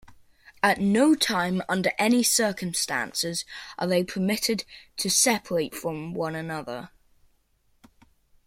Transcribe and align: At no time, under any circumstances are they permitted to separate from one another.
At 0.63 0.79
no 0.79 1.13
time, 1.13 1.61
under 1.69 1.91
any 1.99 2.23
circumstances 2.23 3.45
are 3.77 3.85
they 3.85 4.03
permitted 4.03 4.65
to 4.97 5.11
separate 5.11 5.75
from 5.75 6.15
one 6.15 6.33
another. 6.33 6.89